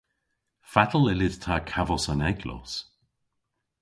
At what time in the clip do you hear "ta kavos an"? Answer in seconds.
1.43-2.21